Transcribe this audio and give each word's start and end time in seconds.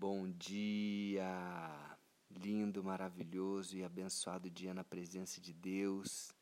Bom 0.00 0.30
dia! 0.30 1.28
Lindo, 2.30 2.82
maravilhoso 2.82 3.76
e 3.76 3.84
abençoado 3.84 4.48
dia 4.48 4.72
na 4.72 4.82
presença 4.82 5.42
de 5.42 5.52
Deus. 5.52 6.34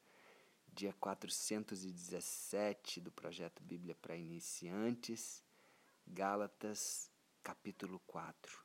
Dia 0.72 0.92
417 0.92 3.00
do 3.00 3.10
projeto 3.10 3.60
Bíblia 3.60 3.96
para 3.96 4.16
Iniciantes, 4.16 5.42
Gálatas, 6.06 7.10
capítulo 7.42 7.98
4. 8.06 8.64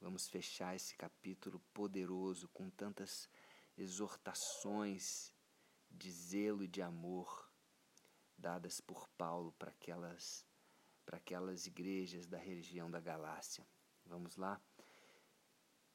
Vamos 0.00 0.26
fechar 0.26 0.74
esse 0.74 0.96
capítulo 0.96 1.60
poderoso 1.72 2.48
com 2.48 2.68
tantas 2.68 3.28
exortações 3.78 5.32
de 5.88 6.10
zelo 6.10 6.64
e 6.64 6.66
de 6.66 6.82
amor 6.82 7.48
dadas 8.36 8.80
por 8.80 9.06
Paulo 9.10 9.52
para 9.52 9.70
aquelas 9.70 10.44
para 11.06 11.18
aquelas 11.18 11.68
igrejas 11.68 12.26
da 12.26 12.38
região 12.38 12.90
da 12.90 12.98
Galácia. 12.98 13.64
Vamos 14.12 14.36
lá? 14.36 14.60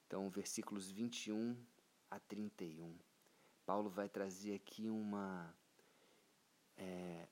Então, 0.07 0.27
versículos 0.27 0.89
21 0.89 1.55
a 2.09 2.19
31. 2.19 2.97
Paulo 3.63 3.91
vai 3.91 4.09
trazer 4.09 4.55
aqui 4.55 4.89
uma, 4.89 5.55
é, 6.75 7.27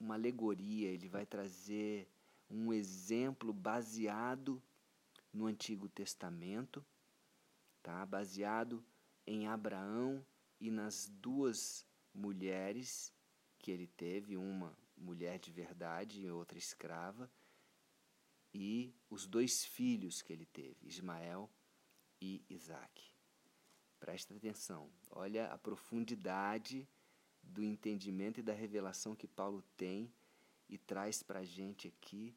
uma 0.00 0.14
alegoria, 0.14 0.88
ele 0.88 1.10
vai 1.10 1.26
trazer 1.26 2.08
um 2.50 2.72
exemplo 2.72 3.52
baseado 3.52 4.62
no 5.30 5.44
Antigo 5.44 5.90
Testamento, 5.90 6.82
tá? 7.82 8.06
baseado 8.06 8.82
em 9.26 9.46
Abraão 9.46 10.24
e 10.58 10.70
nas 10.70 11.06
duas 11.06 11.84
mulheres 12.14 13.12
que 13.58 13.70
ele 13.70 13.88
teve, 13.88 14.38
uma 14.38 14.74
mulher 14.96 15.38
de 15.38 15.52
verdade 15.52 16.22
e 16.22 16.30
outra 16.30 16.56
escrava, 16.56 17.30
e 18.52 18.94
os 19.08 19.26
dois 19.26 19.64
filhos 19.64 20.20
que 20.22 20.32
ele 20.32 20.46
teve, 20.46 20.86
Ismael 20.86 21.50
e 22.20 22.44
Isaac. 22.48 23.02
Presta 23.98 24.34
atenção, 24.34 24.90
olha 25.10 25.46
a 25.52 25.58
profundidade 25.58 26.88
do 27.42 27.62
entendimento 27.62 28.40
e 28.40 28.42
da 28.42 28.52
revelação 28.52 29.14
que 29.14 29.26
Paulo 29.26 29.62
tem 29.76 30.12
e 30.68 30.78
traz 30.78 31.22
para 31.22 31.40
a 31.40 31.44
gente 31.44 31.88
aqui, 31.88 32.34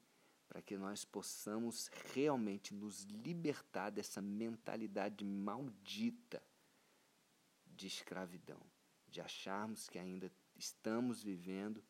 para 0.48 0.62
que 0.62 0.78
nós 0.78 1.04
possamos 1.04 1.90
realmente 2.14 2.74
nos 2.74 3.04
libertar 3.04 3.90
dessa 3.90 4.22
mentalidade 4.22 5.24
maldita 5.24 6.42
de 7.66 7.88
escravidão, 7.88 8.62
de 9.08 9.22
acharmos 9.22 9.90
que 9.90 9.98
ainda 9.98 10.32
estamos 10.56 11.22
vivendo 11.22 11.84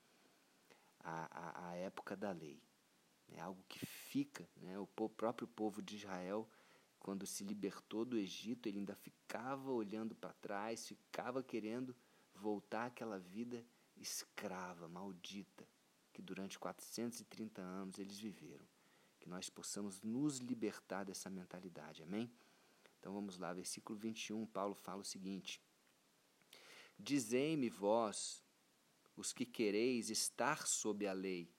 a, 0.99 1.27
a, 1.31 1.69
a 1.69 1.75
época 1.75 2.15
da 2.15 2.31
lei. 2.31 2.61
É 3.29 3.39
algo 3.39 3.63
que 3.67 3.85
fica. 3.85 4.47
Né? 4.57 4.77
O 4.79 4.87
próprio 4.87 5.47
povo 5.47 5.81
de 5.81 5.97
Israel, 5.97 6.49
quando 6.99 7.25
se 7.25 7.43
libertou 7.43 8.05
do 8.05 8.17
Egito, 8.17 8.67
ele 8.67 8.79
ainda 8.79 8.95
ficava 8.95 9.71
olhando 9.71 10.15
para 10.15 10.33
trás, 10.33 10.87
ficava 10.87 11.43
querendo 11.43 11.95
voltar 12.33 12.87
àquela 12.87 13.19
vida 13.19 13.65
escrava, 13.97 14.87
maldita, 14.87 15.67
que 16.11 16.21
durante 16.21 16.59
430 16.59 17.61
anos 17.61 17.97
eles 17.97 18.19
viveram. 18.19 18.65
Que 19.19 19.29
nós 19.29 19.49
possamos 19.49 20.01
nos 20.01 20.37
libertar 20.37 21.03
dessa 21.05 21.29
mentalidade. 21.29 22.03
Amém? 22.03 22.31
Então 22.99 23.13
vamos 23.13 23.37
lá, 23.37 23.53
versículo 23.53 23.97
21, 23.97 24.45
Paulo 24.47 24.75
fala 24.75 25.01
o 25.01 25.05
seguinte: 25.05 25.61
Dizei-me 26.97 27.69
vós, 27.69 28.43
os 29.15 29.31
que 29.31 29.45
quereis 29.45 30.09
estar 30.09 30.67
sob 30.67 31.07
a 31.07 31.13
lei. 31.13 31.49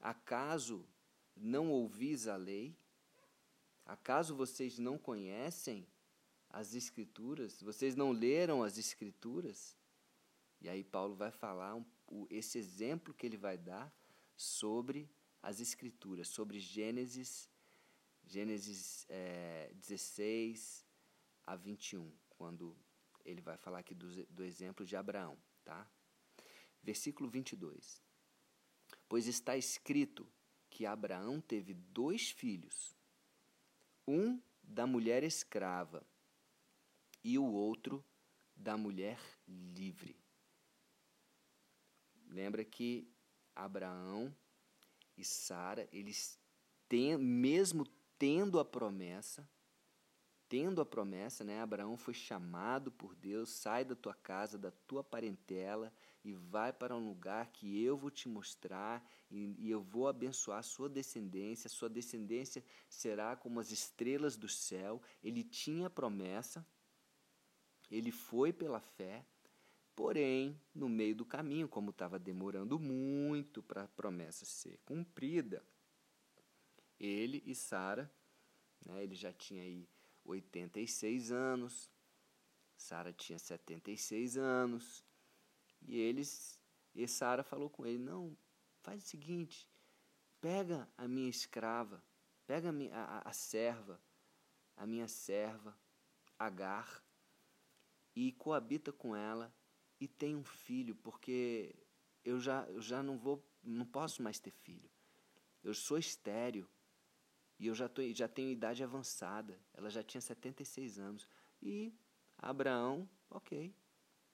Acaso 0.00 0.84
não 1.36 1.70
ouvis 1.70 2.28
a 2.28 2.36
lei? 2.36 2.76
Acaso 3.84 4.34
vocês 4.34 4.78
não 4.78 4.98
conhecem 4.98 5.86
as 6.50 6.74
Escrituras? 6.74 7.62
Vocês 7.62 7.96
não 7.96 8.12
leram 8.12 8.62
as 8.62 8.78
Escrituras? 8.78 9.76
E 10.60 10.68
aí 10.68 10.82
Paulo 10.82 11.14
vai 11.14 11.30
falar 11.30 11.74
um, 11.74 12.26
esse 12.30 12.58
exemplo 12.58 13.14
que 13.14 13.26
ele 13.26 13.36
vai 13.36 13.56
dar 13.56 13.92
sobre 14.36 15.10
as 15.42 15.60
Escrituras, 15.60 16.28
sobre 16.28 16.58
Gênesis, 16.58 17.48
Gênesis 18.24 19.06
é, 19.08 19.72
16 19.74 20.84
a 21.46 21.56
21, 21.56 22.12
quando 22.30 22.76
ele 23.24 23.40
vai 23.40 23.56
falar 23.56 23.78
aqui 23.78 23.94
do, 23.94 24.26
do 24.26 24.44
exemplo 24.44 24.84
de 24.84 24.96
Abraão, 24.96 25.38
tá? 25.64 25.90
Versículo 26.82 27.28
22. 27.28 28.02
Pois 29.08 29.26
está 29.26 29.56
escrito 29.56 30.26
que 30.68 30.84
Abraão 30.84 31.40
teve 31.40 31.74
dois 31.74 32.30
filhos, 32.30 32.94
um 34.06 34.40
da 34.62 34.86
mulher 34.86 35.22
escrava 35.22 36.06
e 37.24 37.38
o 37.38 37.44
outro 37.44 38.04
da 38.54 38.76
mulher 38.76 39.18
livre. 39.46 40.16
Lembra 42.28 42.64
que 42.64 43.08
Abraão 43.56 44.34
e 45.16 45.24
Sara, 45.24 45.88
eles 45.90 46.38
têm, 46.88 47.16
mesmo 47.16 47.86
tendo 48.18 48.60
a 48.60 48.64
promessa, 48.64 49.48
tendo 50.48 50.80
a 50.80 50.86
promessa, 50.86 51.42
né? 51.44 51.60
Abraão 51.60 51.96
foi 51.96 52.14
chamado 52.14 52.90
por 52.92 53.14
Deus, 53.14 53.50
sai 53.50 53.84
da 53.84 53.96
tua 53.96 54.14
casa, 54.14 54.58
da 54.58 54.70
tua 54.70 55.02
parentela 55.02 55.92
e 56.24 56.34
vai 56.34 56.72
para 56.72 56.96
um 56.96 57.06
lugar 57.06 57.46
que 57.52 57.82
eu 57.82 57.96
vou 57.96 58.10
te 58.10 58.28
mostrar 58.28 59.06
e, 59.30 59.54
e 59.58 59.70
eu 59.70 59.80
vou 59.80 60.08
abençoar 60.08 60.62
sua 60.62 60.88
descendência. 60.88 61.68
Sua 61.68 61.88
descendência 61.88 62.64
será 62.88 63.36
como 63.36 63.60
as 63.60 63.70
estrelas 63.70 64.36
do 64.36 64.48
céu. 64.48 65.00
Ele 65.22 65.42
tinha 65.44 65.88
promessa, 65.88 66.66
ele 67.90 68.10
foi 68.10 68.52
pela 68.52 68.80
fé, 68.80 69.24
porém, 69.94 70.60
no 70.74 70.88
meio 70.88 71.14
do 71.14 71.24
caminho, 71.24 71.68
como 71.68 71.90
estava 71.90 72.18
demorando 72.18 72.78
muito 72.78 73.62
para 73.62 73.84
a 73.84 73.88
promessa 73.88 74.44
ser 74.44 74.78
cumprida, 74.84 75.64
ele 76.98 77.42
e 77.46 77.54
Sara, 77.54 78.12
né, 78.84 79.02
ele 79.02 79.14
já 79.14 79.32
tinha 79.32 79.62
aí 79.62 79.88
86 80.24 81.30
anos, 81.30 81.90
Sara 82.76 83.12
tinha 83.12 83.38
76 83.38 84.36
anos, 84.36 85.04
e 85.82 85.96
eles, 85.96 86.60
e 86.94 87.06
Sara 87.06 87.42
falou 87.42 87.70
com 87.70 87.86
ele: 87.86 87.98
Não, 87.98 88.36
faz 88.82 89.02
o 89.04 89.06
seguinte, 89.06 89.68
pega 90.40 90.88
a 90.96 91.06
minha 91.06 91.28
escrava, 91.28 92.02
pega 92.46 92.70
a, 92.70 93.04
a, 93.04 93.28
a 93.28 93.32
serva, 93.32 94.00
a 94.76 94.86
minha 94.86 95.08
serva, 95.08 95.78
Agar, 96.38 97.02
e 98.14 98.32
coabita 98.32 98.92
com 98.92 99.14
ela 99.14 99.52
e 100.00 100.06
tem 100.06 100.36
um 100.36 100.44
filho, 100.44 100.94
porque 100.96 101.74
eu 102.24 102.40
já, 102.40 102.64
eu 102.68 102.80
já 102.80 103.02
não 103.02 103.18
vou, 103.18 103.44
não 103.62 103.86
posso 103.86 104.22
mais 104.22 104.38
ter 104.38 104.50
filho. 104.50 104.90
Eu 105.62 105.74
sou 105.74 105.98
estéreo. 105.98 106.68
E 107.58 107.66
eu 107.66 107.74
já, 107.74 107.88
tô, 107.88 108.02
já 108.12 108.28
tenho 108.28 108.50
idade 108.50 108.84
avançada. 108.84 109.60
Ela 109.74 109.90
já 109.90 110.02
tinha 110.02 110.20
76 110.20 110.98
anos. 110.98 111.28
E 111.60 111.92
Abraão, 112.36 113.08
ok, 113.28 113.74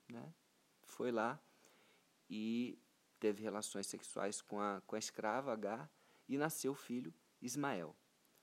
né? 0.08 0.34
Foi 0.90 1.10
lá 1.10 1.40
e 2.28 2.78
teve 3.18 3.42
relações 3.42 3.86
sexuais 3.86 4.40
com 4.40 4.60
a, 4.60 4.80
com 4.86 4.96
a 4.96 4.98
escrava 4.98 5.52
H 5.52 5.88
e 6.28 6.36
nasceu 6.36 6.72
o 6.72 6.76
filho 6.76 7.12
Ismael. 7.40 7.94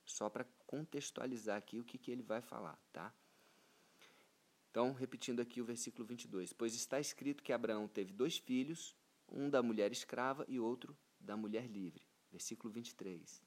Só 0.05 0.29
para 0.29 0.45
contextualizar 0.65 1.57
aqui 1.57 1.79
o 1.79 1.83
que, 1.83 1.97
que 1.97 2.11
ele 2.11 2.23
vai 2.23 2.41
falar, 2.41 2.79
tá? 2.91 3.13
Então, 4.69 4.93
repetindo 4.93 5.41
aqui 5.41 5.61
o 5.61 5.65
versículo 5.65 6.05
22. 6.05 6.53
Pois 6.53 6.73
está 6.73 6.99
escrito 6.99 7.43
que 7.43 7.51
Abraão 7.51 7.87
teve 7.87 8.13
dois 8.13 8.37
filhos, 8.37 8.95
um 9.27 9.49
da 9.49 9.61
mulher 9.61 9.91
escrava 9.91 10.45
e 10.47 10.59
outro 10.59 10.97
da 11.19 11.35
mulher 11.35 11.67
livre. 11.67 12.05
Versículo 12.31 12.71
23. 12.71 13.43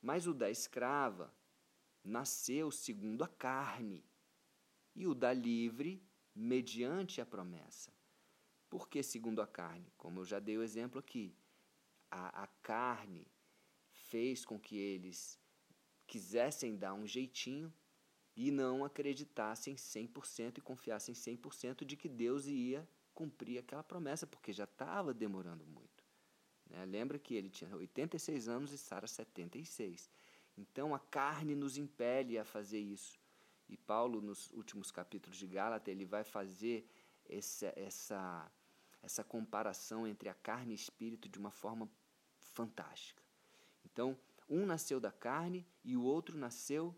Mas 0.00 0.26
o 0.26 0.32
da 0.32 0.50
escrava 0.50 1.32
nasceu 2.02 2.70
segundo 2.70 3.24
a 3.24 3.28
carne, 3.28 4.04
e 4.94 5.06
o 5.06 5.14
da 5.14 5.32
livre, 5.32 6.02
mediante 6.36 7.20
a 7.20 7.26
promessa. 7.26 7.90
Por 8.68 8.88
que 8.88 9.02
segundo 9.02 9.40
a 9.40 9.46
carne? 9.46 9.90
Como 9.96 10.20
eu 10.20 10.24
já 10.24 10.38
dei 10.38 10.58
o 10.58 10.62
exemplo 10.62 10.98
aqui, 10.98 11.34
a, 12.10 12.42
a 12.42 12.46
carne 12.46 13.26
fez 13.90 14.44
com 14.44 14.60
que 14.60 14.76
eles 14.76 15.40
quisessem 16.06 16.76
dar 16.76 16.92
um 16.92 17.06
jeitinho 17.06 17.72
e 18.36 18.50
não 18.50 18.84
acreditassem 18.84 19.76
100% 19.76 20.58
e 20.58 20.60
confiassem 20.60 21.14
100% 21.14 21.86
de 21.86 21.96
que 21.96 22.08
Deus 22.08 22.46
ia 22.46 22.86
cumprir 23.14 23.58
aquela 23.58 23.82
promessa, 23.82 24.26
porque 24.26 24.52
já 24.52 24.64
estava 24.64 25.14
demorando 25.14 25.64
muito. 25.64 26.04
Né? 26.68 26.84
Lembra 26.84 27.18
que 27.18 27.34
ele 27.34 27.48
tinha 27.48 27.74
86 27.74 28.46
anos 28.46 28.72
e 28.72 28.78
Sara 28.78 29.06
76. 29.06 30.10
Então 30.54 30.94
a 30.94 30.98
carne 30.98 31.54
nos 31.54 31.78
impele 31.78 32.38
a 32.38 32.44
fazer 32.44 32.78
isso. 32.78 33.18
E 33.68 33.76
Paulo, 33.76 34.20
nos 34.20 34.50
últimos 34.52 34.90
capítulos 34.90 35.36
de 35.36 35.46
Gálatas, 35.46 35.88
ele 35.88 36.04
vai 36.04 36.24
fazer 36.24 36.88
essa, 37.28 37.72
essa, 37.76 38.52
essa 39.02 39.24
comparação 39.24 40.06
entre 40.06 40.28
a 40.28 40.34
carne 40.34 40.72
e 40.72 40.76
espírito 40.76 41.28
de 41.28 41.38
uma 41.38 41.50
forma 41.50 41.90
fantástica. 42.38 43.22
Então, 43.84 44.18
Um 44.48 44.64
nasceu 44.64 45.00
da 45.00 45.10
carne 45.10 45.66
e 45.82 45.96
o 45.96 46.02
outro 46.02 46.38
nasceu 46.38 46.94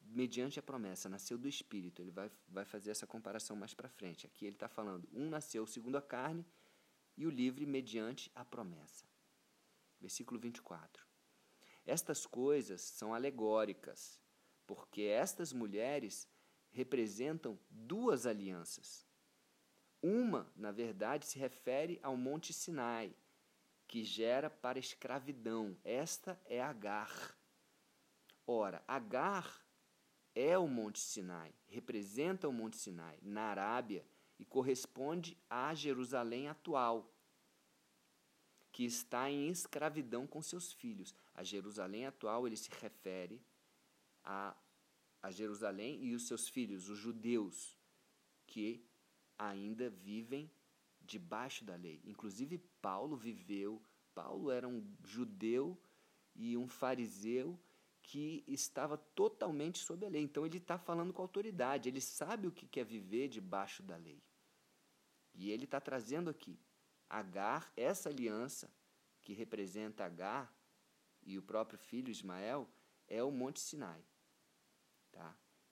mediante 0.00 0.58
a 0.58 0.62
promessa, 0.62 1.08
nasceu 1.08 1.36
do 1.36 1.48
Espírito. 1.48 2.00
Ele 2.00 2.10
vai, 2.10 2.30
vai 2.48 2.64
fazer 2.64 2.90
essa 2.90 3.06
comparação 3.06 3.56
mais 3.56 3.74
para 3.74 3.88
frente. 3.88 4.26
Aqui 4.26 4.46
ele 4.46 4.54
está 4.54 4.68
falando: 4.68 5.08
um 5.12 5.28
nasceu 5.28 5.66
segundo 5.66 5.96
a 5.96 6.02
carne 6.02 6.46
e 7.16 7.26
o 7.26 7.30
livre 7.30 7.66
mediante 7.66 8.30
a 8.34 8.44
promessa. 8.44 9.04
Versículo 10.00 10.38
24. 10.38 11.04
Estas 11.84 12.26
coisas 12.26 12.80
são 12.80 13.12
alegóricas, 13.14 14.20
porque 14.68 15.00
estas 15.00 15.50
mulheres 15.50 16.28
representam 16.70 17.58
duas 17.70 18.26
alianças. 18.26 19.08
Uma, 20.02 20.52
na 20.54 20.70
verdade, 20.70 21.24
se 21.26 21.38
refere 21.38 21.98
ao 22.02 22.18
Monte 22.18 22.52
Sinai, 22.52 23.16
que 23.88 24.04
gera 24.04 24.50
para 24.50 24.78
escravidão. 24.78 25.74
Esta 25.82 26.38
é 26.44 26.62
Agar. 26.62 27.34
Ora, 28.46 28.84
Agar 28.86 29.64
é 30.34 30.58
o 30.58 30.68
Monte 30.68 31.00
Sinai, 31.00 31.52
representa 31.66 32.46
o 32.46 32.52
Monte 32.52 32.76
Sinai 32.76 33.18
na 33.22 33.44
Arábia 33.44 34.04
e 34.38 34.44
corresponde 34.44 35.36
à 35.48 35.74
Jerusalém 35.74 36.46
atual, 36.46 37.10
que 38.70 38.84
está 38.84 39.30
em 39.30 39.48
escravidão 39.48 40.26
com 40.26 40.42
seus 40.42 40.74
filhos. 40.74 41.14
A 41.34 41.42
Jerusalém 41.42 42.06
atual 42.06 42.46
ele 42.46 42.56
se 42.56 42.68
refere 42.82 43.42
a, 44.28 44.54
a 45.22 45.30
Jerusalém 45.30 46.04
e 46.04 46.14
os 46.14 46.26
seus 46.26 46.48
filhos, 46.48 46.90
os 46.90 46.98
judeus, 46.98 47.76
que 48.46 48.86
ainda 49.38 49.88
vivem 49.88 50.50
debaixo 51.00 51.64
da 51.64 51.74
lei. 51.74 52.02
Inclusive, 52.04 52.58
Paulo 52.82 53.16
viveu, 53.16 53.82
Paulo 54.14 54.50
era 54.50 54.68
um 54.68 54.86
judeu 55.02 55.80
e 56.34 56.56
um 56.58 56.68
fariseu 56.68 57.58
que 58.02 58.44
estava 58.46 58.98
totalmente 58.98 59.78
sob 59.78 60.04
a 60.04 60.08
lei. 60.10 60.22
Então, 60.22 60.44
ele 60.44 60.58
está 60.58 60.78
falando 60.78 61.12
com 61.12 61.22
autoridade, 61.22 61.88
ele 61.88 62.00
sabe 62.00 62.46
o 62.46 62.52
que 62.52 62.78
é 62.78 62.84
viver 62.84 63.28
debaixo 63.28 63.82
da 63.82 63.96
lei. 63.96 64.22
E 65.34 65.50
ele 65.50 65.64
está 65.64 65.80
trazendo 65.80 66.28
aqui 66.28 66.58
Agar, 67.10 67.72
essa 67.74 68.10
aliança 68.10 68.70
que 69.22 69.32
representa 69.32 70.04
Agar 70.04 70.54
e 71.22 71.38
o 71.38 71.42
próprio 71.42 71.78
filho 71.78 72.10
Ismael, 72.10 72.68
é 73.06 73.22
o 73.24 73.30
Monte 73.30 73.60
Sinai? 73.60 74.04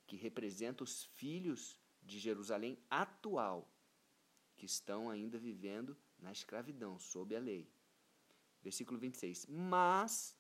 Que 0.07 0.17
representa 0.17 0.85
os 0.85 1.05
filhos 1.05 1.79
de 2.03 2.19
Jerusalém 2.19 2.79
atual, 2.89 3.69
que 4.57 4.65
estão 4.65 5.11
ainda 5.11 5.39
vivendo 5.39 5.97
na 6.19 6.33
escravidão, 6.33 6.99
sob 6.99 7.35
a 7.35 7.41
lei. 7.41 7.69
Versículo 8.63 8.99
26. 8.99 9.47
Mas 9.47 10.37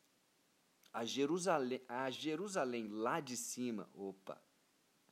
a 0.93 1.05
Jerusalém, 1.05 1.83
a 1.89 2.11
Jerusalém 2.11 2.89
lá 2.89 3.21
de 3.21 3.37
cima, 3.37 3.89
opa, 3.95 4.41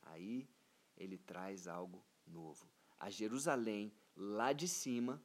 aí 0.01 0.49
ele 0.97 1.17
traz 1.17 1.67
algo 1.67 2.03
novo. 2.25 2.67
A 2.97 3.09
Jerusalém 3.09 3.93
lá 4.15 4.53
de 4.53 4.67
cima, 4.67 5.21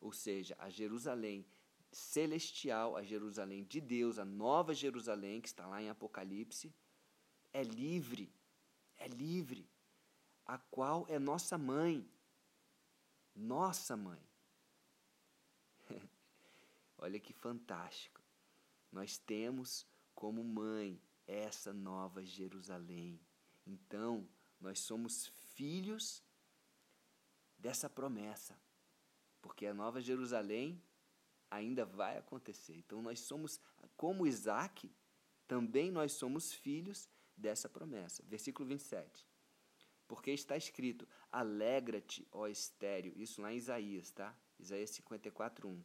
ou 0.00 0.12
seja, 0.12 0.56
a 0.58 0.68
Jerusalém 0.70 1.46
celestial, 1.92 2.96
a 2.96 3.02
Jerusalém 3.02 3.64
de 3.64 3.80
Deus, 3.80 4.18
a 4.18 4.24
nova 4.24 4.74
Jerusalém 4.74 5.40
que 5.40 5.48
está 5.48 5.66
lá 5.66 5.80
em 5.80 5.90
Apocalipse, 5.90 6.74
é 7.52 7.62
livre, 7.62 8.32
é 9.02 9.08
livre, 9.08 9.68
a 10.46 10.56
qual 10.58 11.06
é 11.08 11.18
nossa 11.18 11.58
mãe, 11.58 12.08
nossa 13.34 13.96
mãe. 13.96 14.22
Olha 16.98 17.18
que 17.18 17.32
fantástico. 17.32 18.22
Nós 18.90 19.18
temos 19.18 19.86
como 20.14 20.44
mãe 20.44 21.02
essa 21.26 21.72
nova 21.72 22.24
Jerusalém. 22.24 23.20
Então, 23.66 24.28
nós 24.60 24.78
somos 24.78 25.26
filhos 25.54 26.22
dessa 27.58 27.88
promessa, 27.88 28.58
porque 29.40 29.66
a 29.66 29.74
nova 29.74 30.00
Jerusalém 30.00 30.82
ainda 31.50 31.84
vai 31.84 32.18
acontecer. 32.18 32.76
Então, 32.76 33.02
nós 33.02 33.20
somos, 33.20 33.60
como 33.96 34.26
Isaac, 34.26 34.90
também 35.48 35.90
nós 35.90 36.12
somos 36.12 36.52
filhos 36.52 37.08
dessa 37.36 37.68
promessa. 37.68 38.22
Versículo 38.26 38.68
27. 38.68 39.26
Porque 40.06 40.30
está 40.30 40.56
escrito: 40.56 41.06
Alegra-te, 41.30 42.26
ó 42.30 42.46
estéreo. 42.46 43.12
Isso 43.16 43.40
lá 43.40 43.52
em 43.52 43.56
Isaías, 43.56 44.10
tá? 44.10 44.36
Isaías 44.58 44.90
54, 44.90 45.68
1. 45.68 45.82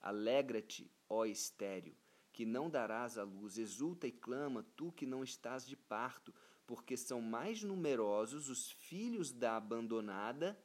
Alegra-te, 0.00 0.90
ó 1.08 1.24
estéreo, 1.24 1.96
que 2.32 2.44
não 2.44 2.70
darás 2.70 3.18
a 3.18 3.22
luz. 3.22 3.58
Exulta 3.58 4.06
e 4.06 4.12
clama, 4.12 4.64
tu 4.76 4.92
que 4.92 5.06
não 5.06 5.22
estás 5.22 5.66
de 5.66 5.76
parto, 5.76 6.34
porque 6.66 6.96
são 6.96 7.20
mais 7.20 7.62
numerosos 7.62 8.48
os 8.48 8.70
filhos 8.70 9.32
da 9.32 9.56
abandonada 9.56 10.58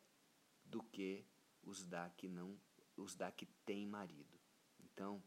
do 0.66 0.84
que 0.84 1.26
os 1.64 1.86
da 1.86 2.10
que 2.10 2.28
não 2.28 2.60
os 2.98 3.16
da 3.16 3.32
que 3.32 3.46
tem 3.66 3.88
marido. 3.88 4.40
Então, 4.80 5.24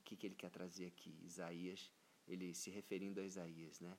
o 0.00 0.04
que, 0.04 0.16
que 0.16 0.26
ele 0.26 0.34
quer 0.34 0.50
trazer 0.50 0.86
aqui? 0.86 1.18
Isaías, 1.22 1.90
ele 2.26 2.54
se 2.54 2.70
referindo 2.70 3.20
a 3.20 3.24
Isaías, 3.24 3.80
né? 3.80 3.96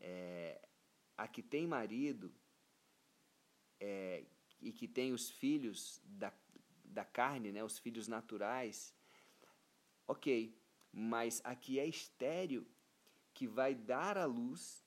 É, 0.00 0.60
a 1.16 1.28
que 1.28 1.42
tem 1.42 1.66
marido 1.66 2.34
é, 3.78 4.24
e 4.60 4.72
que 4.72 4.88
tem 4.88 5.12
os 5.12 5.30
filhos 5.30 6.00
da, 6.04 6.32
da 6.84 7.04
carne, 7.04 7.52
né, 7.52 7.62
os 7.62 7.78
filhos 7.78 8.08
naturais, 8.08 8.94
ok, 10.06 10.58
mas 10.92 11.40
aqui 11.44 11.78
é 11.78 11.86
estéreo 11.86 12.66
que 13.32 13.46
vai 13.46 13.74
dar 13.74 14.18
a 14.18 14.24
luz, 14.24 14.84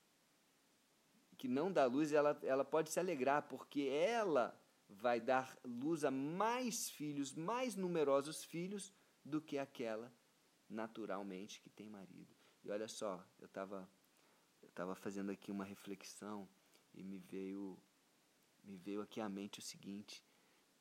que 1.36 1.48
não 1.48 1.72
dá 1.72 1.86
luz, 1.86 2.12
ela, 2.12 2.38
ela 2.42 2.64
pode 2.64 2.90
se 2.90 3.00
alegrar, 3.00 3.42
porque 3.48 3.82
ela 3.82 4.60
vai 4.88 5.20
dar 5.20 5.58
luz 5.64 6.04
a 6.04 6.10
mais 6.10 6.90
filhos, 6.90 7.32
mais 7.32 7.74
numerosos 7.74 8.44
filhos 8.44 8.92
do 9.24 9.40
que 9.40 9.58
aquela 9.58 10.12
naturalmente 10.68 11.60
que 11.60 11.70
tem 11.70 11.88
marido. 11.88 12.34
E 12.62 12.70
olha 12.70 12.88
só, 12.88 13.24
eu 13.38 13.46
estava 13.46 13.88
eu 14.74 14.76
tava 14.76 14.96
fazendo 14.96 15.30
aqui 15.30 15.52
uma 15.52 15.64
reflexão 15.64 16.48
e 16.92 17.04
me 17.04 17.16
veio 17.16 17.78
me 18.64 18.76
veio 18.76 19.02
aqui 19.02 19.20
à 19.20 19.28
mente 19.28 19.60
o 19.60 19.62
seguinte: 19.62 20.20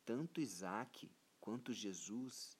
tanto 0.04 0.42
Isaac 0.42 1.12
quanto 1.40 1.72
Jesus, 1.72 2.58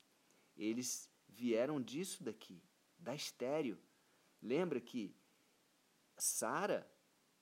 eles 0.56 1.10
vieram 1.28 1.82
disso 1.82 2.24
daqui, 2.24 2.62
da 3.00 3.16
estéreo. 3.16 3.80
Lembra 4.40 4.80
que 4.80 5.16
Sara 6.16 6.88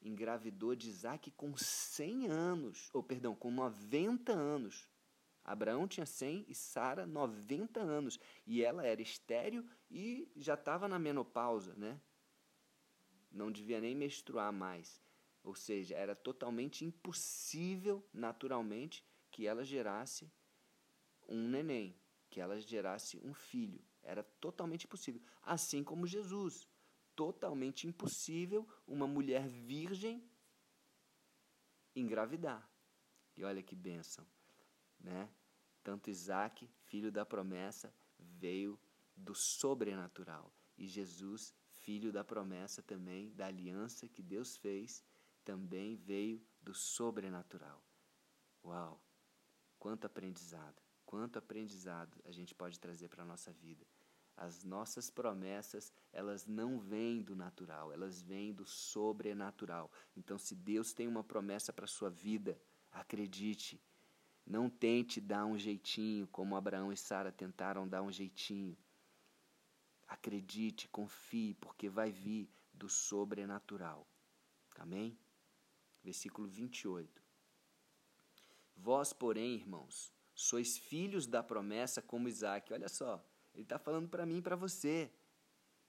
engravidou 0.02 0.74
de 0.74 0.88
Isaac 0.88 1.30
com 1.32 1.58
100 1.58 2.28
anos, 2.28 2.90
ou 2.94 3.04
perdão, 3.04 3.36
com 3.36 3.52
90 3.52 4.32
anos. 4.32 4.88
Abraão 5.44 5.86
tinha 5.86 6.06
100 6.06 6.46
e 6.48 6.56
Sara 6.56 7.06
90 7.06 7.82
anos. 7.82 8.18
E 8.48 8.64
ela 8.64 8.86
era 8.86 9.02
estéreo 9.02 9.68
e 9.90 10.32
já 10.38 10.54
estava 10.54 10.88
na 10.88 10.98
menopausa, 10.98 11.74
né? 11.76 12.00
Não 13.32 13.52
devia 13.52 13.80
nem 13.80 13.96
menstruar 13.96 14.52
mais. 14.52 15.02
Ou 15.44 15.56
seja, 15.56 15.96
era 15.96 16.16
totalmente 16.16 16.86
impossível, 16.86 18.08
naturalmente, 18.14 19.04
que 19.32 19.48
ela 19.48 19.64
gerasse 19.64 20.32
um 21.28 21.48
neném, 21.48 21.96
que 22.30 22.40
ela 22.40 22.60
gerasse 22.60 23.18
um 23.24 23.34
filho. 23.34 23.82
Era 24.04 24.24
totalmente 24.24 24.86
impossível. 24.86 25.22
Assim 25.42 25.84
como 25.84 26.06
Jesus. 26.06 26.68
Totalmente 27.16 27.88
impossível 27.88 28.68
uma 28.88 29.08
mulher 29.08 29.48
virgem 29.48 30.24
engravidar. 31.96 32.70
E 33.36 33.44
olha 33.44 33.62
que 33.62 33.76
bênção, 33.76 34.26
né? 35.00 35.30
Tanto 35.84 36.10
Isaac, 36.10 36.70
filho 36.86 37.12
da 37.12 37.26
promessa, 37.26 37.94
veio 38.18 38.80
do 39.16 39.34
sobrenatural. 39.36 40.54
E 40.78 40.88
Jesus, 40.88 41.54
filho 41.82 42.12
da 42.12 42.24
promessa 42.24 42.82
também, 42.82 43.32
da 43.34 43.48
aliança 43.48 44.08
que 44.08 44.22
Deus 44.22 44.56
fez, 44.58 45.04
também 45.44 45.96
veio 45.96 46.42
do 46.62 46.74
sobrenatural. 46.74 47.84
Uau! 48.64 49.04
Quanto 49.80 50.06
aprendizado, 50.06 50.82
quanto 51.06 51.40
aprendizado 51.40 52.22
a 52.24 52.32
gente 52.32 52.54
pode 52.54 52.80
trazer 52.80 53.10
para 53.10 53.24
a 53.24 53.26
nossa 53.26 53.52
vida. 53.52 53.86
As 54.38 54.64
nossas 54.64 55.10
promessas, 55.10 55.92
elas 56.14 56.46
não 56.48 56.80
vêm 56.80 57.22
do 57.22 57.36
natural, 57.36 57.92
elas 57.92 58.22
vêm 58.22 58.54
do 58.54 58.66
sobrenatural. 58.66 59.92
Então, 60.16 60.38
se 60.38 60.56
Deus 60.56 60.94
tem 60.94 61.08
uma 61.08 61.24
promessa 61.24 61.74
para 61.74 61.86
a 61.86 61.88
sua 61.88 62.10
vida, 62.10 62.60
acredite. 62.92 63.82
Não 64.46 64.70
tente 64.70 65.20
dar 65.20 65.46
um 65.46 65.58
jeitinho, 65.58 66.28
como 66.28 66.56
Abraão 66.56 66.92
e 66.92 66.98
Sara 66.98 67.32
tentaram 67.32 67.88
dar 67.88 68.02
um 68.02 68.12
jeitinho. 68.12 68.78
Acredite, 70.16 70.88
confie, 70.90 71.54
porque 71.56 71.90
vai 71.90 72.12
vir 72.12 72.50
do 72.74 72.88
sobrenatural. 72.90 74.08
Amém? 74.78 75.18
versículo 76.04 76.48
28. 76.48 77.22
Vós, 78.76 79.14
porém, 79.14 79.56
irmãos, 79.56 80.14
sois 80.34 80.78
filhos 80.78 81.28
da 81.28 81.44
promessa 81.44 82.02
como 82.02 82.28
Isaac. 82.28 82.74
Olha 82.74 82.90
só, 82.90 83.24
ele 83.54 83.64
está 83.64 83.78
falando 83.78 84.10
para 84.10 84.26
mim 84.26 84.38
e 84.38 84.42
para 84.42 84.56
você. 84.56 85.12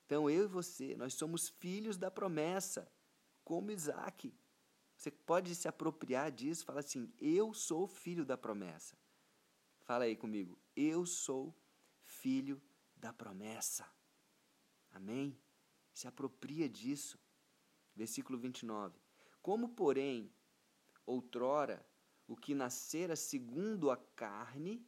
Então 0.05 0.29
eu 0.29 0.45
e 0.45 0.49
você, 0.49 0.95
nós 0.97 1.15
somos 1.15 1.49
filhos 1.49 1.97
da 1.97 2.11
promessa, 2.11 2.91
como 3.45 3.71
Isaac. 3.71 4.35
Você 4.97 5.11
pode 5.11 5.55
se 5.55 5.67
apropriar 5.67 6.31
disso, 6.31 6.65
fala 6.65 6.81
assim: 6.81 7.13
eu 7.19 7.55
sou 7.55 7.87
filho 7.87 8.25
da 8.25 8.37
promessa. 8.37 8.97
Fala 9.81 10.05
aí 10.05 10.15
comigo, 10.15 10.59
eu 10.77 11.07
sou 11.07 11.55
filho 12.03 12.63
da 12.97 13.13
promessa. 13.13 13.89
Amém? 14.93 15.37
Se 15.93 16.07
apropria 16.07 16.69
disso. 16.69 17.19
Versículo 17.95 18.39
29. 18.39 18.99
Como, 19.41 19.71
porém, 19.71 20.33
outrora, 21.05 21.85
o 22.27 22.37
que 22.37 22.55
nascera 22.55 23.17
segundo 23.17 23.91
a 23.91 23.97
carne, 23.97 24.87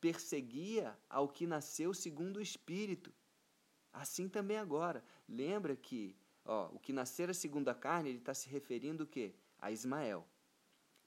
perseguia 0.00 0.98
ao 1.08 1.28
que 1.28 1.46
nasceu 1.46 1.94
segundo 1.94 2.38
o 2.38 2.42
Espírito. 2.42 3.12
Assim 3.92 4.28
também 4.28 4.58
agora. 4.58 5.04
Lembra 5.28 5.76
que 5.76 6.16
ó, 6.44 6.68
o 6.72 6.78
que 6.78 6.92
nascera 6.92 7.34
segundo 7.34 7.68
a 7.68 7.74
carne, 7.74 8.10
ele 8.10 8.18
está 8.18 8.34
se 8.34 8.48
referindo 8.48 9.04
o 9.04 9.06
quê? 9.06 9.34
A 9.58 9.70
Ismael. 9.70 10.26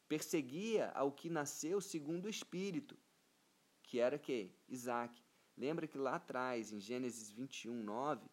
Perseguia 0.07 0.89
ao 0.91 1.11
que 1.11 1.29
nasceu 1.29 1.81
segundo 1.81 2.25
o 2.25 2.29
Espírito, 2.29 2.97
que 3.83 3.99
era 3.99 4.19
que? 4.19 4.51
Isaac. 4.67 5.21
Lembra 5.57 5.87
que 5.87 5.97
lá 5.97 6.15
atrás, 6.15 6.71
em 6.71 6.79
Gênesis 6.79 7.29
21, 7.31 7.73
9, 7.83 8.29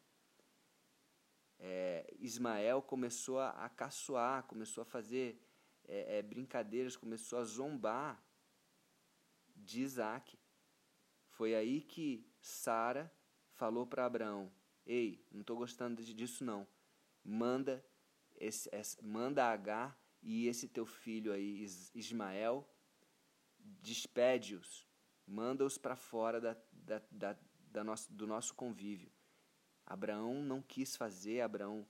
é, 1.58 2.14
Ismael 2.18 2.80
começou 2.82 3.38
a, 3.38 3.50
a 3.50 3.68
caçoar, 3.68 4.44
começou 4.44 4.82
a 4.82 4.86
fazer 4.86 5.42
é, 5.84 6.18
é, 6.18 6.22
brincadeiras, 6.22 6.96
começou 6.96 7.38
a 7.38 7.44
zombar 7.44 8.22
de 9.56 9.82
Isaac. 9.82 10.38
Foi 11.30 11.54
aí 11.54 11.80
que 11.80 12.26
Sara 12.40 13.12
falou 13.52 13.86
para 13.86 14.06
Abraão: 14.06 14.52
Ei, 14.86 15.26
não 15.30 15.40
estou 15.40 15.56
gostando 15.56 16.02
disso 16.02 16.44
não. 16.44 16.66
Manda, 17.24 17.84
esse, 18.36 18.68
esse, 18.72 19.04
manda 19.04 19.44
Agar 19.44 19.98
e 20.22 20.46
esse 20.46 20.68
teu 20.68 20.86
filho 20.86 21.32
aí, 21.32 21.64
Ismael, 21.94 22.68
despede-os, 23.58 24.87
manda-os 25.28 25.76
para 25.76 25.94
fora 25.94 26.40
da, 26.40 26.56
da, 26.72 27.02
da, 27.10 27.36
da 27.70 27.84
nosso, 27.84 28.12
do 28.12 28.26
nosso 28.26 28.54
convívio. 28.54 29.12
Abraão 29.84 30.42
não 30.42 30.60
quis 30.60 30.96
fazer, 30.96 31.40
Abraão 31.40 31.86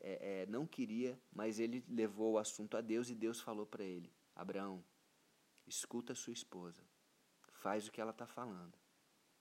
é, 0.00 0.42
é, 0.42 0.46
não 0.46 0.66
queria, 0.66 1.20
mas 1.32 1.58
ele 1.58 1.84
levou 1.88 2.32
o 2.32 2.38
assunto 2.38 2.76
a 2.76 2.80
Deus 2.80 3.08
e 3.08 3.14
Deus 3.14 3.40
falou 3.40 3.66
para 3.66 3.84
ele: 3.84 4.12
Abraão, 4.34 4.84
escuta 5.66 6.14
sua 6.14 6.32
esposa, 6.32 6.82
faz 7.52 7.86
o 7.86 7.92
que 7.92 8.00
ela 8.00 8.10
está 8.10 8.26
falando, 8.26 8.76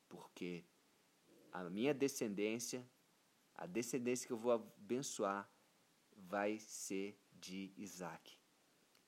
porque 0.07 0.63
a 1.51 1.63
minha 1.63 1.93
descendência, 1.93 2.87
a 3.55 3.65
descendência 3.65 4.27
que 4.27 4.33
eu 4.33 4.37
vou 4.37 4.51
abençoar, 4.51 5.49
vai 6.15 6.59
ser 6.59 7.19
de 7.33 7.73
Isaac. 7.75 8.37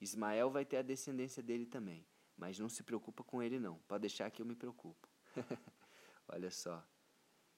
Ismael 0.02 0.50
vai 0.50 0.66
ter 0.66 0.78
a 0.78 0.82
descendência 0.82 1.42
dele 1.42 1.66
também, 1.66 2.06
mas 2.38 2.60
não 2.60 2.70
se 2.70 2.84
preocupa 2.84 3.24
com 3.24 3.42
ele 3.42 3.60
não, 3.60 3.78
pode 3.88 4.02
deixar 4.02 4.30
que 4.32 4.42
eu 4.42 4.46
me 4.46 4.56
preocupo. 4.56 5.08
Olha 6.28 6.52
só. 6.52 6.86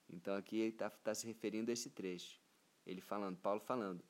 Então 0.08 0.34
aqui 0.34 0.56
ele 0.56 0.70
está 0.70 0.90
tá 0.90 1.14
se 1.14 1.26
referindo 1.26 1.70
a 1.70 1.74
esse 1.74 1.90
trecho. 1.90 2.40
Ele 2.84 3.00
falando, 3.00 3.38
Paulo 3.38 3.60
falando, 3.60 4.04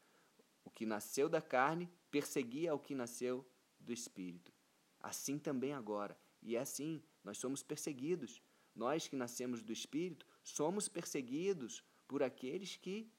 o 0.64 0.70
que 0.70 0.84
nasceu 0.84 1.28
da 1.28 1.40
carne 1.40 1.90
perseguia 2.10 2.74
o 2.74 2.78
que 2.78 2.94
nasceu 2.94 3.48
do 3.78 3.92
Espírito. 3.92 4.52
Assim 5.00 5.38
também 5.38 5.72
agora. 5.72 6.18
E 6.42 6.56
é 6.56 6.60
assim, 6.60 7.02
nós 7.24 7.38
somos 7.38 7.62
perseguidos. 7.62 8.42
Nós 8.74 9.08
que 9.08 9.16
nascemos 9.16 9.62
do 9.62 9.72
Espírito 9.72 10.26
somos 10.42 10.88
perseguidos 10.88 11.82
por 12.06 12.22
aqueles 12.22 12.76
que 12.76 13.10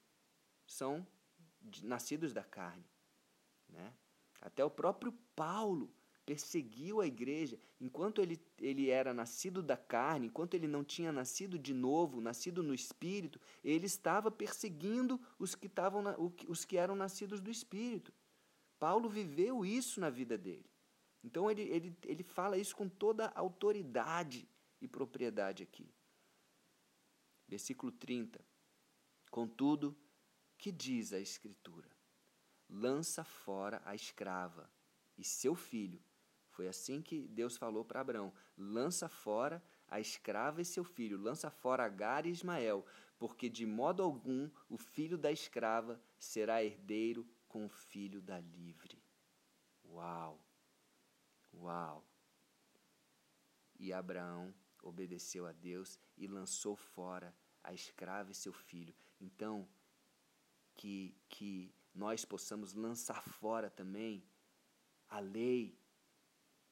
são 0.66 1.06
nascidos 1.82 2.32
da 2.32 2.44
carne. 2.44 2.88
Né? 3.68 3.94
Até 4.40 4.64
o 4.64 4.70
próprio 4.70 5.12
Paulo 5.34 5.92
perseguiu 6.28 7.00
a 7.00 7.06
igreja 7.06 7.58
enquanto 7.80 8.20
ele, 8.20 8.38
ele 8.58 8.90
era 8.90 9.14
nascido 9.14 9.62
da 9.62 9.78
carne, 9.78 10.26
enquanto 10.26 10.52
ele 10.52 10.68
não 10.68 10.84
tinha 10.84 11.10
nascido 11.10 11.58
de 11.58 11.72
novo, 11.72 12.20
nascido 12.20 12.62
no 12.62 12.74
espírito, 12.74 13.40
ele 13.64 13.86
estava 13.86 14.30
perseguindo 14.30 15.18
os 15.38 15.54
que, 15.54 15.68
estavam 15.68 16.04
os 16.46 16.66
que 16.66 16.76
eram 16.76 16.94
nascidos 16.94 17.40
do 17.40 17.50
espírito. 17.50 18.12
Paulo 18.78 19.08
viveu 19.08 19.64
isso 19.64 20.00
na 20.00 20.10
vida 20.10 20.36
dele. 20.36 20.70
Então 21.24 21.50
ele, 21.50 21.62
ele, 21.62 21.96
ele 22.04 22.22
fala 22.22 22.58
isso 22.58 22.76
com 22.76 22.90
toda 22.90 23.32
autoridade 23.34 24.46
e 24.82 24.86
propriedade 24.86 25.62
aqui. 25.62 25.90
Versículo 27.48 27.90
30. 27.90 28.38
Contudo, 29.30 29.96
que 30.58 30.70
diz 30.70 31.14
a 31.14 31.18
Escritura? 31.18 31.88
Lança 32.68 33.24
fora 33.24 33.80
a 33.86 33.94
escrava 33.94 34.70
e 35.16 35.24
seu 35.24 35.54
filho. 35.54 36.02
Foi 36.58 36.66
assim 36.66 37.00
que 37.00 37.28
Deus 37.28 37.56
falou 37.56 37.84
para 37.84 38.00
Abraão: 38.00 38.34
lança 38.56 39.08
fora 39.08 39.62
a 39.86 40.00
escrava 40.00 40.60
e 40.60 40.64
seu 40.64 40.82
filho, 40.82 41.16
lança 41.16 41.48
fora 41.52 41.84
Agar 41.84 42.26
e 42.26 42.30
Ismael, 42.30 42.84
porque 43.16 43.48
de 43.48 43.64
modo 43.64 44.02
algum 44.02 44.50
o 44.68 44.76
filho 44.76 45.16
da 45.16 45.30
escrava 45.30 46.02
será 46.18 46.64
herdeiro 46.64 47.24
com 47.46 47.64
o 47.64 47.68
filho 47.68 48.20
da 48.20 48.40
livre. 48.40 49.00
Uau! 49.84 50.44
Uau! 51.54 52.04
E 53.78 53.92
Abraão 53.92 54.52
obedeceu 54.82 55.46
a 55.46 55.52
Deus 55.52 55.96
e 56.16 56.26
lançou 56.26 56.74
fora 56.74 57.32
a 57.62 57.72
escrava 57.72 58.32
e 58.32 58.34
seu 58.34 58.52
filho. 58.52 58.92
Então, 59.20 59.68
que, 60.74 61.14
que 61.28 61.72
nós 61.94 62.24
possamos 62.24 62.74
lançar 62.74 63.22
fora 63.22 63.70
também 63.70 64.24
a 65.08 65.20
lei. 65.20 65.78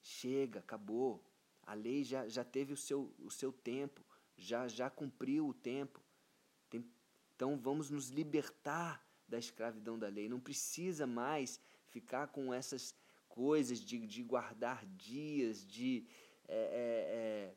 Chega, 0.06 0.60
acabou. 0.60 1.20
A 1.64 1.74
lei 1.74 2.04
já, 2.04 2.28
já 2.28 2.44
teve 2.44 2.72
o 2.72 2.76
seu, 2.76 3.12
o 3.18 3.28
seu 3.28 3.52
tempo, 3.52 4.00
já, 4.36 4.68
já 4.68 4.88
cumpriu 4.88 5.48
o 5.48 5.52
tempo. 5.52 6.00
Tem, 6.70 6.88
então 7.34 7.58
vamos 7.58 7.90
nos 7.90 8.08
libertar 8.08 9.04
da 9.26 9.36
escravidão 9.36 9.98
da 9.98 10.06
lei. 10.06 10.28
Não 10.28 10.38
precisa 10.38 11.08
mais 11.08 11.60
ficar 11.88 12.28
com 12.28 12.54
essas 12.54 12.94
coisas 13.28 13.80
de, 13.80 14.06
de 14.06 14.22
guardar 14.22 14.86
dias, 14.86 15.66
de. 15.66 16.06
É, 16.46 16.54
é, 16.54 17.50
é, 17.50 17.54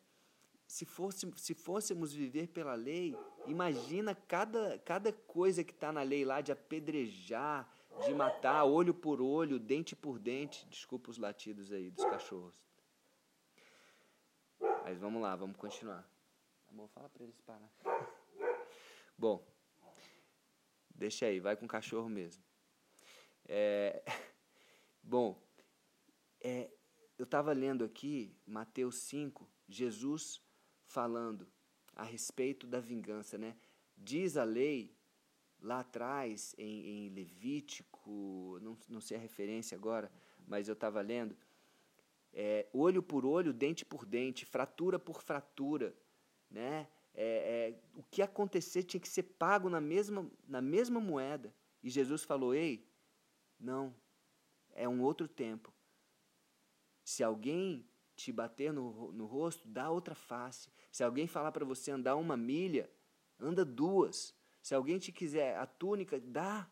se, 0.65 0.85
fosse, 0.85 1.31
se 1.35 1.53
fôssemos 1.53 2.11
viver 2.11 2.47
pela 2.47 2.73
lei, 2.73 3.15
imagina 3.45 4.15
cada, 4.15 4.79
cada 4.79 5.13
coisa 5.13 5.63
que 5.63 5.71
está 5.71 5.91
na 5.91 6.01
lei 6.01 6.25
lá 6.25 6.41
de 6.41 6.51
apedrejar, 6.51 7.71
de 8.05 8.13
matar 8.13 8.63
olho 8.63 8.93
por 8.93 9.21
olho, 9.21 9.59
dente 9.59 9.95
por 9.95 10.19
dente. 10.19 10.65
Desculpa 10.67 11.09
os 11.09 11.17
latidos 11.17 11.71
aí 11.71 11.89
dos 11.91 12.05
cachorros. 12.05 12.61
Mas 14.83 14.97
vamos 14.97 15.21
lá, 15.21 15.35
vamos 15.35 15.57
continuar. 15.57 16.09
Amor, 16.67 16.87
fala 16.89 17.09
para 17.09 17.23
eles 17.23 17.39
parar. 17.41 17.69
Bom, 19.17 19.45
deixa 20.89 21.25
aí, 21.25 21.39
vai 21.39 21.55
com 21.55 21.65
o 21.65 21.67
cachorro 21.67 22.09
mesmo. 22.09 22.43
É, 23.47 24.03
bom, 25.03 25.41
é, 26.41 26.71
eu 27.17 27.25
estava 27.25 27.51
lendo 27.51 27.83
aqui 27.83 28.35
Mateus 28.45 28.95
5, 29.03 29.49
Jesus 29.67 30.41
falando 30.85 31.51
a 31.95 32.03
respeito 32.03 32.65
da 32.65 32.79
vingança, 32.79 33.37
né? 33.37 33.57
Diz 33.97 34.37
a 34.37 34.43
lei 34.43 34.97
lá 35.61 35.81
atrás 35.81 36.55
em, 36.57 37.07
em 37.07 37.09
Levítico, 37.09 38.59
não, 38.61 38.77
não 38.87 39.01
sei 39.01 39.17
a 39.17 39.19
referência 39.19 39.75
agora, 39.75 40.11
mas 40.47 40.67
eu 40.67 40.73
estava 40.73 41.01
lendo, 41.01 41.35
é, 42.33 42.67
olho 42.73 43.01
por 43.01 43.25
olho, 43.25 43.53
dente 43.53 43.85
por 43.85 44.05
dente, 44.05 44.45
fratura 44.45 44.97
por 44.99 45.21
fratura, 45.21 45.95
né? 46.49 46.87
É, 47.13 47.73
é, 47.73 47.79
o 47.95 48.03
que 48.03 48.21
acontecer 48.21 48.83
tinha 48.83 49.01
que 49.01 49.09
ser 49.09 49.23
pago 49.23 49.69
na 49.69 49.81
mesma, 49.81 50.29
na 50.47 50.61
mesma 50.61 50.99
moeda. 50.99 51.53
E 51.81 51.89
Jesus 51.89 52.23
falou: 52.23 52.53
Ei, 52.53 52.87
não, 53.59 53.93
é 54.73 54.87
um 54.87 55.01
outro 55.01 55.27
tempo. 55.27 55.73
Se 57.03 57.23
alguém 57.23 57.85
te 58.15 58.31
bater 58.31 58.71
no, 58.71 59.11
no 59.11 59.25
rosto, 59.25 59.67
dá 59.67 59.89
outra 59.89 60.13
face. 60.13 60.69
Se 60.91 61.03
alguém 61.03 61.25
falar 61.25 61.51
para 61.51 61.65
você 61.65 61.91
andar 61.91 62.15
uma 62.15 62.37
milha, 62.37 62.89
anda 63.39 63.65
duas. 63.65 64.35
Se 64.61 64.75
alguém 64.75 64.99
te 64.99 65.11
quiser 65.11 65.57
a 65.57 65.65
túnica, 65.65 66.19
dá. 66.19 66.69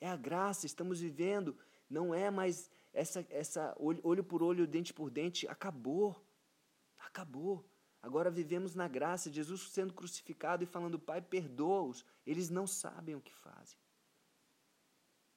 É 0.00 0.08
a 0.08 0.16
graça, 0.16 0.66
estamos 0.66 1.00
vivendo. 1.00 1.56
Não 1.88 2.14
é 2.14 2.30
mais 2.30 2.70
essa, 2.92 3.26
essa 3.28 3.74
olho, 3.78 4.00
olho 4.02 4.24
por 4.24 4.42
olho, 4.42 4.66
dente 4.66 4.92
por 4.92 5.10
dente. 5.10 5.46
Acabou. 5.48 6.24
Acabou. 6.98 7.68
Agora 8.02 8.30
vivemos 8.30 8.74
na 8.74 8.88
graça, 8.88 9.30
Jesus 9.30 9.60
sendo 9.70 9.92
crucificado 9.92 10.64
e 10.64 10.66
falando, 10.66 10.98
Pai, 10.98 11.20
perdoa-os, 11.20 12.04
eles 12.26 12.48
não 12.48 12.66
sabem 12.66 13.14
o 13.14 13.20
que 13.20 13.34
fazem. 13.34 13.78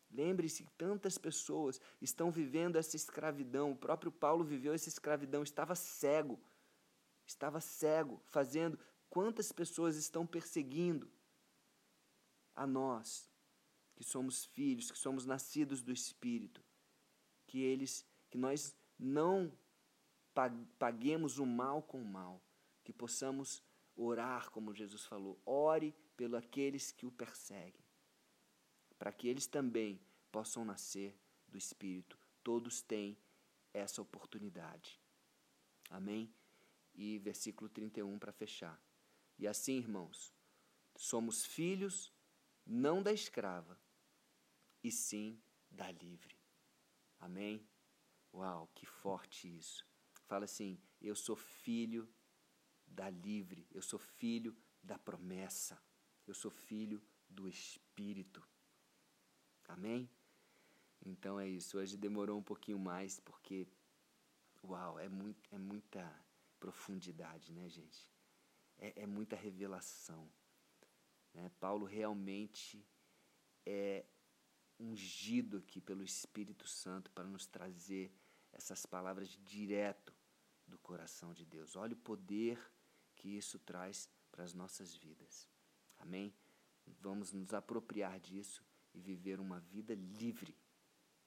Lembre-se, 0.10 0.66
tantas 0.78 1.18
pessoas 1.18 1.82
estão 2.00 2.32
vivendo 2.32 2.78
essa 2.78 2.96
escravidão. 2.96 3.72
O 3.72 3.76
próprio 3.76 4.12
Paulo 4.12 4.46
viveu 4.46 4.74
essa 4.74 4.88
escravidão, 4.88 5.44
estava 5.44 5.76
cego. 5.76 6.40
Estava 7.26 7.60
cego, 7.60 8.22
fazendo 8.28 8.80
quantas 9.10 9.52
pessoas 9.52 9.96
estão 9.98 10.26
perseguindo 10.26 11.12
a 12.55 12.67
nós, 12.67 13.29
que 13.95 14.03
somos 14.03 14.45
filhos, 14.45 14.91
que 14.91 14.98
somos 14.98 15.25
nascidos 15.25 15.81
do 15.81 15.91
Espírito, 15.91 16.63
que 17.48 17.60
eles, 17.60 18.05
que 18.29 18.38
nós 18.38 18.75
não 18.98 19.51
paguemos 20.79 21.38
o 21.38 21.45
mal 21.45 21.81
com 21.81 22.01
o 22.01 22.05
mal, 22.05 22.41
que 22.83 22.91
possamos 22.91 23.62
orar, 23.95 24.50
como 24.50 24.74
Jesus 24.74 25.05
falou, 25.05 25.39
ore 25.45 25.93
pelo 26.17 26.36
aqueles 26.36 26.91
que 26.91 27.05
o 27.05 27.12
perseguem, 27.12 27.83
para 28.98 29.12
que 29.12 29.27
eles 29.27 29.48
também 29.48 30.00
possam 30.31 30.65
nascer 30.65 31.15
do 31.48 31.57
Espírito. 31.57 32.17
Todos 32.43 32.81
têm 32.81 33.17
essa 33.74 34.01
oportunidade. 34.01 35.00
Amém? 35.89 36.33
E 36.95 37.19
versículo 37.19 37.69
31 37.69 38.19
para 38.19 38.31
fechar. 38.31 38.79
E 39.38 39.48
assim, 39.48 39.77
irmãos, 39.77 40.33
somos 40.95 41.45
filhos 41.45 42.12
não 42.65 43.01
da 43.01 43.12
escrava, 43.12 43.79
e 44.84 44.91
sim 44.91 45.41
da 45.70 45.91
livre. 45.91 46.38
Amém? 47.20 47.65
Uau, 48.34 48.67
que 48.75 48.86
forte 48.86 49.48
isso. 49.58 49.86
Fala 50.27 50.46
assim: 50.46 50.82
eu 51.01 51.15
sou 51.15 51.36
filho 51.36 52.08
da 52.86 53.10
livre, 53.10 53.67
eu 53.72 53.82
sou 53.82 54.00
filho 54.00 54.55
da 54.82 55.00
promessa, 55.00 55.82
eu 56.27 56.34
sou 56.34 56.51
filho 56.51 57.01
do 57.29 57.48
Espírito. 57.48 58.46
Amém? 59.67 60.10
Então 61.05 61.39
é 61.39 61.48
isso. 61.48 61.77
Hoje 61.77 61.98
demorou 61.98 62.39
um 62.39 62.43
pouquinho 62.43 62.79
mais 62.79 63.20
porque, 63.20 63.67
uau, 64.63 65.00
é, 65.00 65.08
muito, 65.10 65.53
é 65.53 65.58
muita 65.58 66.25
profundidade, 66.60 67.51
né, 67.51 67.70
gente? 67.70 68.10
É, 68.77 69.03
é 69.03 69.05
muita 69.05 69.36
revelação. 69.36 70.29
Né? 71.34 71.50
Paulo 71.60 71.86
realmente 71.86 72.86
é 73.66 74.06
ungido 74.80 75.58
aqui 75.58 75.80
pelo 75.80 76.04
Espírito 76.04 76.68
Santo 76.68 77.12
para 77.12 77.24
nos 77.24 77.46
trazer 77.46 78.12
essas 78.52 78.86
palavras 78.86 79.30
direto 79.44 80.13
do 80.68 80.78
coração 80.80 81.34
de 81.34 81.46
Deus. 81.46 81.75
Olha 81.75 81.94
o 81.94 81.98
poder 81.98 82.60
que 83.16 83.30
isso 83.30 83.60
traz 83.60 84.10
para 84.32 84.44
as 84.44 84.54
nossas 84.54 84.96
vidas. 84.96 85.48
Amém? 85.98 86.34
Vamos 87.00 87.32
nos 87.32 87.54
apropriar 87.54 88.20
disso 88.20 88.63
e 88.94 89.00
viver 89.00 89.40
uma 89.40 89.60
vida 89.60 89.94
livre. 89.96 90.58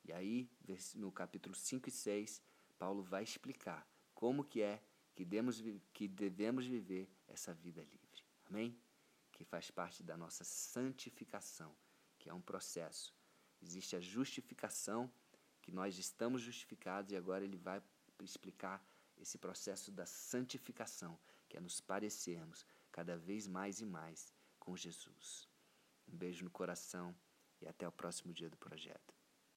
E 0.05 0.13
aí, 0.13 0.51
no 0.95 1.11
capítulo 1.11 1.55
5 1.55 1.89
e 1.89 1.93
6, 1.93 2.43
Paulo 2.79 3.03
vai 3.03 3.25
explicar 3.25 3.89
como 4.15 4.45
que 4.45 4.61
é 4.63 4.83
que 5.15 5.25
devemos, 5.25 5.63
que 5.93 6.07
devemos 6.07 6.67
viver 6.67 7.11
essa 7.27 7.53
vida 7.55 7.83
livre. 7.83 8.23
Amém? 8.45 8.79
Que 9.37 9.45
faz 9.45 9.71
parte 9.71 10.03
da 10.03 10.17
nossa 10.17 10.43
santificação, 10.43 11.73
que 12.19 12.29
é 12.29 12.35
um 12.35 12.41
processo. 12.41 13.15
Existe 13.63 13.95
a 13.95 14.01
justificação, 14.01 15.13
que 15.61 15.71
nós 15.71 15.99
estamos 15.99 16.41
justificados, 16.41 17.13
e 17.13 17.17
agora 17.17 17.45
ele 17.45 17.57
vai 17.57 17.83
explicar 18.23 18.83
esse 19.19 19.39
processo 19.39 19.93
da 19.93 20.07
santificação, 20.07 21.19
que 21.49 21.57
é 21.57 21.61
nos 21.61 21.81
parecermos 21.81 22.65
cada 22.91 23.17
vez 23.17 23.47
mais 23.47 23.81
e 23.81 23.87
mais 23.87 24.33
com 24.59 24.77
Jesus. 24.77 25.49
Um 26.09 26.17
beijo 26.17 26.45
no 26.45 26.51
coração 26.51 27.15
e 27.61 27.69
até 27.69 27.87
o 27.87 27.93
próximo 27.93 28.33
dia 28.33 28.51
do 28.51 28.57
projeto. 28.57 29.16